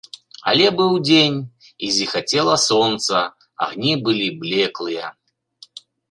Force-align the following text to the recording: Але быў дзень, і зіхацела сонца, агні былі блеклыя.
Але 0.51 0.67
быў 0.77 0.93
дзень, 1.07 1.35
і 1.87 1.89
зіхацела 1.97 2.55
сонца, 2.67 3.19
агні 3.65 3.93
былі 4.07 4.27
блеклыя. 4.41 5.05